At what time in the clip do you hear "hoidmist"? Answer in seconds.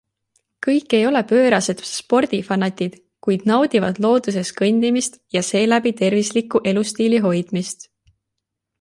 7.29-7.91